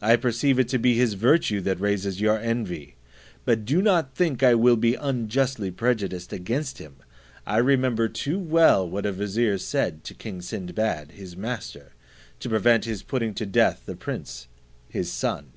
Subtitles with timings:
[0.00, 2.96] I perceive it to be his virtue that raises your envy;
[3.44, 6.96] but do not think I will be unjustly prejudiced against him.
[7.46, 11.92] I remember too well what a vizier said to king Sinbad, his master,
[12.40, 14.48] to prevent his putting to death the prince
[14.88, 15.52] his son."